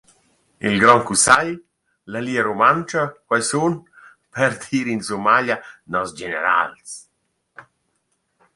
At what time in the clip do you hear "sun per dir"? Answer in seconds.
3.49-4.87